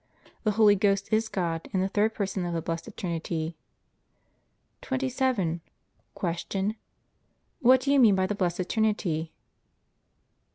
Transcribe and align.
The 0.45 0.53
Holy 0.53 0.75
Ghost 0.75 1.13
is 1.13 1.29
God 1.29 1.69
and 1.71 1.83
the 1.83 1.87
third 1.87 2.15
Person 2.15 2.43
of 2.43 2.55
the 2.55 2.61
Blessed 2.63 2.97
Trinity. 2.97 3.55
27. 4.81 5.61
Q. 6.19 6.75
What 7.59 7.81
do 7.81 7.91
you 7.91 7.99
mean 7.99 8.15
by 8.15 8.25
the 8.25 8.33
Blessed 8.33 8.67
Trinity? 8.67 9.31